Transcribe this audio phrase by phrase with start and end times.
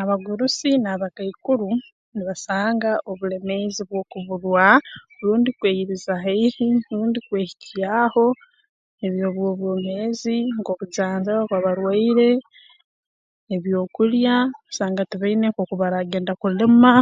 [0.00, 1.68] Abagurusi n'abakaikuru
[2.14, 4.66] nibasanga obulemeezi bw'okuburwa
[5.20, 8.24] rundi kweyiriza haihi rundi kwehikyaho
[9.06, 12.30] eby'obwobwomeezi nk'obujanjabi obu bakuba barwaire
[13.54, 14.34] ebyokulya
[14.68, 16.92] osanga tibaine nk'oku baraagenda kulima